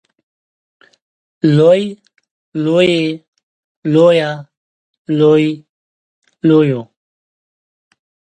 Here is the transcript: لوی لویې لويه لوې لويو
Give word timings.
لوی 1.57 1.83
لویې 2.63 3.03
لويه 3.93 4.31
لوې 5.19 5.49
لويو 6.47 6.81